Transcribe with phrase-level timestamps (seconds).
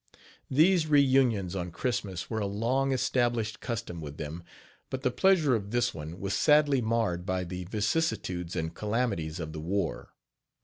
[0.49, 4.43] These re unions on Christmas were a long established custom with them,
[4.89, 9.53] but the pleasure of this one was sadly marred by the vicisitudes and calamities of
[9.53, 10.15] the war.